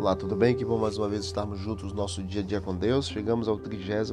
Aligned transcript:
Olá, 0.00 0.14
tudo 0.14 0.36
bem? 0.36 0.54
Que 0.54 0.64
bom 0.64 0.78
mais 0.78 0.96
uma 0.96 1.08
vez 1.08 1.24
estarmos 1.24 1.58
juntos 1.58 1.90
no 1.90 1.98
nosso 1.98 2.22
dia 2.22 2.40
a 2.40 2.44
dia 2.44 2.60
com 2.60 2.72
Deus. 2.72 3.08
Chegamos 3.08 3.48
ao 3.48 3.58
33 3.58 4.12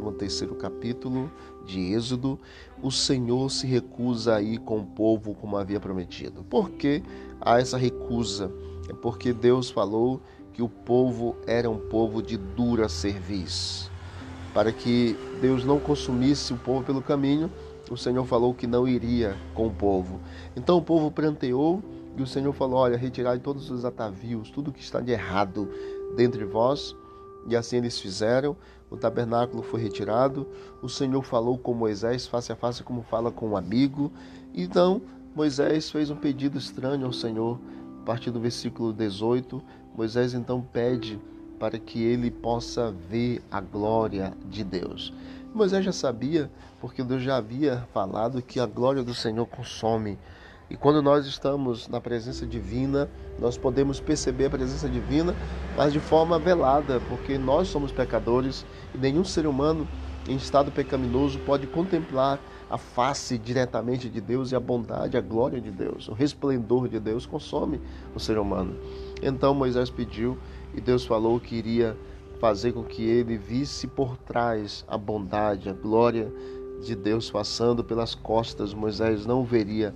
capítulo 0.58 1.32
de 1.64 1.94
Êxodo. 1.94 2.40
O 2.82 2.90
Senhor 2.90 3.52
se 3.52 3.68
recusa 3.68 4.34
a 4.34 4.42
ir 4.42 4.58
com 4.62 4.80
o 4.80 4.84
povo 4.84 5.36
como 5.36 5.56
havia 5.56 5.80
prometido. 5.80 6.44
Por 6.44 6.72
que 6.72 7.04
há 7.40 7.60
essa 7.60 7.78
recusa? 7.78 8.52
É 8.90 8.94
porque 8.94 9.32
Deus 9.32 9.70
falou 9.70 10.20
que 10.54 10.64
o 10.64 10.68
povo 10.68 11.36
era 11.46 11.70
um 11.70 11.78
povo 11.78 12.20
de 12.20 12.36
dura 12.36 12.90
serviço. 12.90 13.92
Para 14.56 14.72
que 14.72 15.16
Deus 15.40 15.64
não 15.64 15.80
consumisse 15.80 16.52
o 16.52 16.58
povo 16.58 16.84
pelo 16.84 17.02
caminho, 17.02 17.48
o 17.92 17.96
Senhor 17.96 18.26
falou 18.26 18.56
que 18.56 18.66
não 18.66 18.88
iria 18.88 19.38
com 19.54 19.68
o 19.68 19.72
povo. 19.72 20.20
Então 20.56 20.80
o 20.80 20.82
povo 20.82 21.12
pranteou 21.12 21.84
e 22.18 22.22
o 22.22 22.28
Senhor 22.28 22.54
falou: 22.54 22.80
Olha, 22.80 22.98
retirai 22.98 23.40
todos 23.40 23.70
os 23.70 23.86
atavios, 23.86 24.50
tudo 24.50 24.72
que 24.72 24.82
está 24.82 25.00
de 25.00 25.12
errado 25.12 25.70
dentre 26.16 26.46
vós. 26.46 26.96
E 27.48 27.56
assim 27.56 27.78
eles 27.78 28.00
fizeram. 28.00 28.56
O 28.90 28.98
tabernáculo 28.98 29.62
foi 29.62 29.82
retirado. 29.82 30.48
O 30.82 30.90
Senhor 30.90 31.22
falou 31.22 31.58
com 31.58 31.74
Moisés 31.74 32.28
face 32.28 32.52
a 32.52 32.56
face, 32.56 32.84
como 32.84 33.04
fala 33.04 33.32
com 33.32 33.50
um 33.50 33.58
amigo. 33.58 34.12
Então 34.54 35.02
Moisés 35.36 35.92
fez 35.92 36.10
um 36.10 36.16
pedido 36.16 36.58
estranho 36.58 37.06
ao 37.06 37.14
Senhor. 37.14 37.60
A 38.02 38.06
partir 38.06 38.32
do 38.32 38.40
versículo 38.40 38.94
18, 38.94 39.62
Moisés 39.96 40.34
então 40.34 40.62
pede 40.62 41.20
para 41.60 41.80
que 41.80 42.04
ele 42.04 42.30
possa 42.30 42.92
ver 43.10 43.42
a 43.52 43.60
glória 43.60 44.34
de 44.50 44.64
Deus. 44.64 45.14
Moisés 45.54 45.86
já 45.86 45.92
sabia, 45.92 46.52
porque 46.82 47.02
Deus 47.02 47.24
já 47.24 47.38
havia 47.38 47.88
falado 47.94 48.42
que 48.42 48.60
a 48.60 48.66
glória 48.66 49.04
do 49.04 49.14
Senhor 49.14 49.46
consome. 49.46 50.18
E 50.70 50.76
quando 50.76 51.02
nós 51.02 51.28
estamos 51.28 51.88
na 51.88 52.02
presença 52.02 52.46
divina, 52.46 53.10
nós 53.40 53.58
podemos 53.58 54.00
perceber 54.00 54.46
a 54.46 54.50
presença 54.50 54.90
divina, 54.90 55.36
mas 55.78 55.94
de 55.94 56.00
forma 56.00 56.40
velada, 56.40 57.00
porque 57.08 57.38
nós 57.38 57.68
somos 57.68 57.92
pecadores 57.92 58.66
e 58.94 58.98
nenhum 58.98 59.24
ser 59.24 59.46
humano 59.46 59.88
em 60.28 60.36
estado 60.36 60.72
pecaminoso 60.72 61.38
pode 61.40 61.68
contemplar 61.68 62.40
a 62.68 62.80
face 62.80 63.38
diretamente 63.38 64.10
de 64.10 64.20
Deus 64.20 64.52
e 64.52 64.56
a 64.56 64.60
bondade, 64.60 65.16
a 65.16 65.22
glória 65.22 65.62
de 65.62 65.70
Deus. 65.70 66.08
O 66.08 66.14
resplendor 66.14 66.88
de 66.88 67.00
Deus 67.00 67.28
consome 67.28 67.80
o 68.16 68.20
ser 68.20 68.40
humano. 68.40 68.76
Então 69.22 69.54
Moisés 69.54 69.92
pediu 69.92 70.36
e 70.74 70.82
Deus 70.82 71.06
falou 71.06 71.40
que 71.40 71.56
iria 71.56 71.96
fazer 72.40 72.74
com 72.74 72.84
que 72.84 73.04
ele 73.04 73.38
visse 73.38 73.88
por 73.88 74.18
trás 74.18 74.84
a 74.88 74.98
bondade, 74.98 75.70
a 75.70 75.74
glória 75.74 76.32
de 76.84 76.96
Deus 76.96 77.30
passando 77.30 77.84
pelas 77.84 78.16
costas. 78.16 78.74
Moisés 78.74 79.28
não 79.28 79.44
veria 79.44 79.94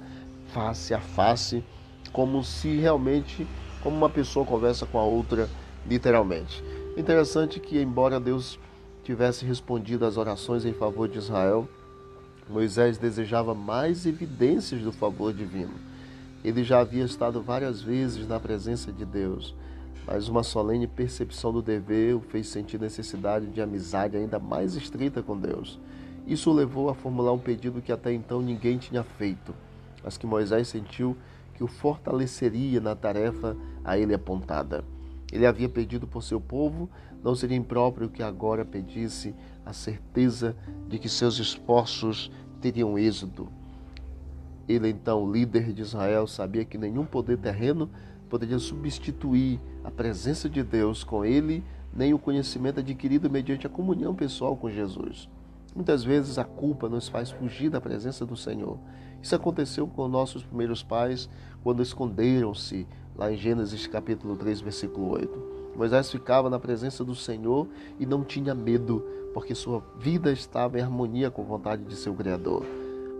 face 0.53 0.93
a 0.93 0.99
face, 0.99 1.63
como 2.11 2.43
se 2.43 2.77
realmente, 2.77 3.47
como 3.81 3.95
uma 3.95 4.09
pessoa 4.09 4.45
conversa 4.45 4.85
com 4.85 4.97
a 4.97 5.03
outra, 5.03 5.49
literalmente. 5.87 6.63
Interessante 6.97 7.59
que, 7.59 7.79
embora 7.79 8.19
Deus 8.19 8.59
tivesse 9.03 9.45
respondido 9.45 10.05
às 10.05 10.17
orações 10.17 10.65
em 10.65 10.73
favor 10.73 11.07
de 11.07 11.17
Israel, 11.17 11.67
Moisés 12.49 12.97
desejava 12.97 13.53
mais 13.53 14.05
evidências 14.05 14.81
do 14.81 14.91
favor 14.91 15.33
divino. 15.33 15.73
Ele 16.43 16.63
já 16.63 16.79
havia 16.79 17.03
estado 17.03 17.41
várias 17.41 17.81
vezes 17.81 18.27
na 18.27 18.39
presença 18.39 18.91
de 18.91 19.05
Deus, 19.05 19.55
mas 20.05 20.27
uma 20.27 20.41
solene 20.41 20.87
percepção 20.87 21.53
do 21.53 21.61
dever 21.61 22.15
o 22.15 22.21
fez 22.21 22.47
sentir 22.47 22.79
necessidade 22.79 23.47
de 23.47 23.61
amizade 23.61 24.17
ainda 24.17 24.39
mais 24.39 24.75
estreita 24.75 25.21
com 25.21 25.37
Deus. 25.37 25.79
Isso 26.25 26.49
o 26.49 26.53
levou 26.53 26.89
a 26.89 26.95
formular 26.95 27.33
um 27.33 27.39
pedido 27.39 27.81
que 27.81 27.91
até 27.91 28.11
então 28.13 28.41
ninguém 28.41 28.77
tinha 28.77 29.03
feito 29.03 29.53
mas 30.03 30.17
que 30.17 30.25
Moisés 30.25 30.67
sentiu 30.67 31.15
que 31.53 31.63
o 31.63 31.67
fortaleceria 31.67 32.79
na 32.79 32.95
tarefa 32.95 33.55
a 33.83 33.97
ele 33.97 34.13
apontada. 34.13 34.83
Ele 35.31 35.45
havia 35.45 35.69
pedido 35.69 36.07
por 36.07 36.23
seu 36.23 36.39
povo, 36.39 36.89
não 37.23 37.35
seria 37.35 37.57
impróprio 37.57 38.09
que 38.09 38.23
agora 38.23 38.65
pedisse 38.65 39.35
a 39.65 39.73
certeza 39.73 40.55
de 40.87 40.97
que 40.97 41.09
seus 41.09 41.37
esforços 41.37 42.31
teriam 42.61 42.97
êxito. 42.97 43.47
Ele, 44.67 44.89
então, 44.89 45.31
líder 45.31 45.73
de 45.73 45.81
Israel, 45.81 46.27
sabia 46.27 46.63
que 46.63 46.77
nenhum 46.77 47.05
poder 47.05 47.37
terreno 47.37 47.89
poderia 48.29 48.59
substituir 48.59 49.59
a 49.83 49.91
presença 49.91 50.47
de 50.47 50.63
Deus 50.63 51.03
com 51.03 51.25
ele, 51.25 51.63
nem 51.93 52.13
o 52.13 52.19
conhecimento 52.19 52.79
adquirido 52.79 53.29
mediante 53.29 53.65
a 53.65 53.69
comunhão 53.69 54.13
pessoal 54.13 54.55
com 54.55 54.69
Jesus. 54.69 55.27
Muitas 55.79 56.03
vezes 56.03 56.37
a 56.37 56.43
culpa 56.43 56.89
nos 56.89 57.07
faz 57.07 57.31
fugir 57.31 57.69
da 57.69 57.79
presença 57.79 58.25
do 58.25 58.35
Senhor 58.35 58.77
isso 59.21 59.35
aconteceu 59.35 59.85
com 59.85 60.07
nossos 60.07 60.43
primeiros 60.43 60.81
pais 60.81 61.29
quando 61.61 61.83
esconderam-se, 61.83 62.87
lá 63.15 63.31
em 63.31 63.35
Gênesis 63.35 63.85
capítulo 63.85 64.35
3, 64.35 64.61
versículo 64.61 65.09
8. 65.09 65.49
Moisés 65.75 66.09
ficava 66.09 66.49
na 66.49 66.59
presença 66.59 67.03
do 67.03 67.13
Senhor 67.13 67.67
e 67.99 68.05
não 68.05 68.23
tinha 68.23 68.55
medo, 68.55 69.05
porque 69.33 69.53
sua 69.53 69.83
vida 69.99 70.31
estava 70.31 70.79
em 70.79 70.81
harmonia 70.81 71.29
com 71.29 71.41
a 71.41 71.45
vontade 71.45 71.83
de 71.83 71.95
seu 71.95 72.13
Criador. 72.13 72.65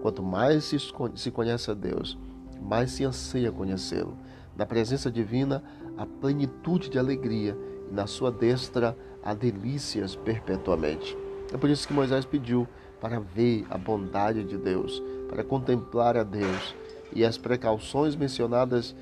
Quanto 0.01 0.23
mais 0.23 0.73
se 1.15 1.31
conhece 1.31 1.69
a 1.69 1.73
Deus, 1.73 2.17
mais 2.61 2.91
se 2.91 3.03
anseia 3.03 3.51
conhecê-lo. 3.51 4.17
Na 4.55 4.65
presença 4.65 5.11
divina, 5.11 5.61
a 5.97 6.05
plenitude 6.05 6.89
de 6.89 6.97
alegria, 6.97 7.57
e 7.91 7.93
na 7.93 8.07
sua 8.07 8.31
destra, 8.31 8.97
há 9.21 9.33
delícias 9.33 10.15
perpetuamente. 10.15 11.17
É 11.53 11.57
por 11.57 11.69
isso 11.69 11.87
que 11.87 11.93
Moisés 11.93 12.25
pediu 12.25 12.67
para 13.01 13.19
ver 13.19 13.65
a 13.69 13.77
bondade 13.77 14.43
de 14.43 14.57
Deus, 14.57 15.01
para 15.27 15.43
contemplar 15.43 16.17
a 16.17 16.23
Deus. 16.23 16.75
E 17.13 17.25
as 17.25 17.37
precauções 17.37 18.15
mencionadas 18.15 18.95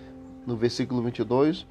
no 0.46 0.56
versículo 0.56 1.02
22, 1.02 1.68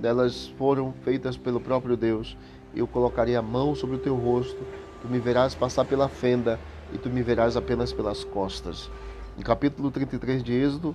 delas 0.00 0.48
foram 0.58 0.92
feitas 1.04 1.36
pelo 1.38 1.58
próprio 1.58 1.96
Deus. 1.96 2.36
Eu 2.74 2.86
colocarei 2.86 3.34
a 3.34 3.42
mão 3.42 3.74
sobre 3.74 3.96
o 3.96 3.98
teu 3.98 4.14
rosto, 4.14 4.58
tu 5.00 5.08
me 5.08 5.18
verás 5.18 5.54
passar 5.54 5.86
pela 5.86 6.08
fenda 6.08 6.60
e 6.92 6.98
tu 6.98 7.08
me 7.08 7.22
verás 7.22 7.56
apenas 7.56 7.92
pelas 7.92 8.22
costas. 8.22 8.90
No 9.38 9.42
capítulo 9.42 9.90
33 9.90 10.42
de 10.42 10.52
Êxodo, 10.52 10.94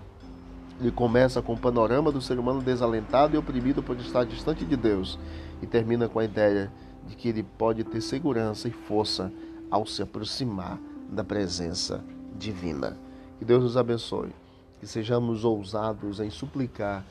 ele 0.80 0.92
começa 0.92 1.42
com 1.42 1.54
o 1.54 1.58
panorama 1.58 2.12
do 2.12 2.22
ser 2.22 2.38
humano 2.38 2.62
desalentado 2.62 3.36
e 3.36 3.40
oprimido 3.40 3.82
por 3.82 3.98
estar 3.98 4.24
distante 4.24 4.66
de 4.66 4.76
Deus 4.76 5.18
e 5.62 5.66
termina 5.66 6.08
com 6.08 6.20
a 6.20 6.26
ideia 6.26 6.72
de 7.06 7.16
que 7.16 7.30
ele 7.30 7.44
pode 7.44 7.84
ter 7.84 8.02
segurança 8.02 8.68
e 8.68 8.72
força 8.72 9.32
ao 9.70 9.86
se 9.86 10.02
aproximar 10.02 10.80
da 11.10 11.24
presença 11.24 12.04
divina. 12.38 12.98
Que 13.38 13.46
Deus 13.46 13.64
nos 13.64 13.78
abençoe, 13.78 14.34
que 14.80 14.88
sejamos 14.88 15.44
ousados 15.44 16.20
em 16.20 16.30
suplicar 16.30 17.06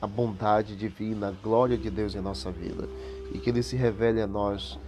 a 0.00 0.06
bondade 0.06 0.76
divina, 0.76 1.28
a 1.28 1.30
glória 1.30 1.78
de 1.78 1.90
Deus 1.90 2.14
em 2.14 2.20
nossa 2.20 2.50
vida 2.50 2.88
e 3.32 3.38
que 3.38 3.50
Ele 3.50 3.62
se 3.62 3.76
revele 3.76 4.20
a 4.20 4.26
nós 4.26 4.78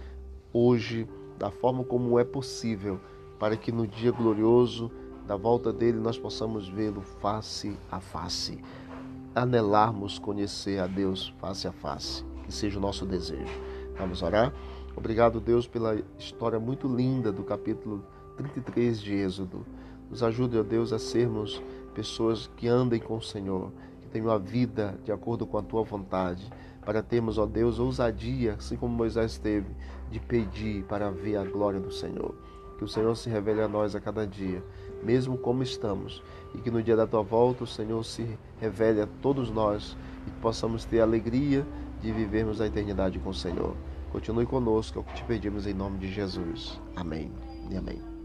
hoje 0.53 1.07
da 1.37 1.51
forma 1.51 1.83
como 1.83 2.17
é 2.17 2.23
possível, 2.23 2.99
para 3.39 3.55
que 3.55 3.71
no 3.71 3.87
dia 3.87 4.11
glorioso 4.11 4.91
da 5.27 5.35
volta 5.35 5.71
dele 5.71 5.99
nós 5.99 6.17
possamos 6.17 6.67
vê-lo 6.67 7.01
face 7.01 7.75
a 7.91 7.99
face, 7.99 8.59
anelarmos 9.35 10.17
conhecer 10.17 10.79
a 10.79 10.87
Deus 10.87 11.33
face 11.39 11.67
a 11.67 11.71
face, 11.71 12.23
que 12.45 12.51
seja 12.51 12.79
o 12.79 12.81
nosso 12.81 13.05
desejo. 13.05 13.66
Vamos 13.97 14.21
orar? 14.21 14.53
Obrigado, 14.95 15.39
Deus, 15.39 15.67
pela 15.67 15.97
história 16.19 16.59
muito 16.59 16.87
linda 16.87 17.31
do 17.31 17.43
capítulo 17.43 18.03
33 18.37 19.01
de 19.01 19.15
Êxodo. 19.15 19.65
Nos 20.07 20.21
ajude, 20.21 20.57
ó 20.57 20.63
Deus, 20.63 20.93
a 20.93 20.99
sermos 20.99 21.61
pessoas 21.95 22.47
que 22.55 22.67
andem 22.67 22.99
com 22.99 23.17
o 23.17 23.21
Senhor, 23.21 23.71
que 24.01 24.07
tenham 24.07 24.29
a 24.29 24.37
vida 24.37 24.99
de 25.03 25.11
acordo 25.11 25.47
com 25.47 25.57
a 25.57 25.63
tua 25.63 25.83
vontade, 25.83 26.47
para 26.85 27.01
termos, 27.01 27.39
ó 27.39 27.47
Deus, 27.47 27.79
ousadia, 27.79 28.53
assim 28.53 28.77
como 28.77 28.95
Moisés 28.95 29.39
teve, 29.39 29.75
de 30.11 30.19
pedir 30.19 30.83
para 30.83 31.09
ver 31.09 31.37
a 31.37 31.43
glória 31.43 31.79
do 31.79 31.91
Senhor. 31.91 32.35
Que 32.77 32.83
o 32.83 32.87
Senhor 32.87 33.15
se 33.17 33.31
revele 33.31 33.61
a 33.61 33.67
nós 33.67 33.95
a 33.95 33.99
cada 33.99 34.27
dia, 34.27 34.63
mesmo 35.03 35.39
como 35.39 35.63
estamos, 35.63 36.21
e 36.53 36.59
que 36.59 36.69
no 36.69 36.83
dia 36.83 36.95
da 36.95 37.07
tua 37.07 37.23
volta 37.23 37.63
o 37.63 37.67
Senhor 37.67 38.03
se 38.05 38.37
revele 38.59 39.01
a 39.01 39.07
todos 39.23 39.49
nós 39.49 39.97
e 40.27 40.31
possamos 40.39 40.85
ter 40.85 41.01
alegria 41.01 41.65
de 42.01 42.11
vivermos 42.11 42.61
a 42.61 42.67
eternidade 42.67 43.19
com 43.19 43.29
o 43.29 43.33
Senhor. 43.33 43.75
Continue 44.11 44.45
conosco, 44.45 44.99
é 44.99 45.01
o 45.01 45.05
que 45.05 45.15
te 45.15 45.23
pedimos 45.23 45.67
em 45.67 45.73
nome 45.73 45.97
de 45.97 46.11
Jesus. 46.11 46.79
Amém 46.95 47.31
e 47.69 47.75
amém. 47.75 48.16